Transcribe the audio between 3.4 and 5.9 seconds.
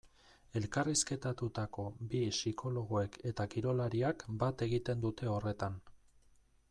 kirolariak bat egiten dute horretan.